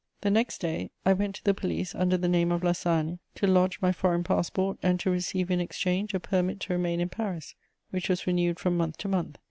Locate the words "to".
1.35-1.43, 3.35-3.45, 5.01-5.11, 6.61-6.73, 8.97-9.07